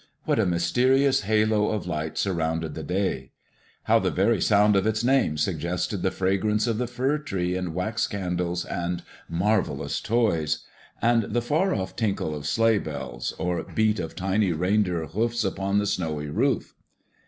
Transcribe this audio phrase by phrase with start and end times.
[0.23, 3.33] What a mysterious halo of light surrounded the day!
[3.83, 7.75] How the very sound of its name suggested the fragrance of the fir tree and
[7.75, 10.65] wax candles and marvelous toys,
[11.03, 15.77] and the far off tinkle of sleigh bells, or beat of tiny reindeer hoofs upon
[15.77, 16.73] the snowy roof!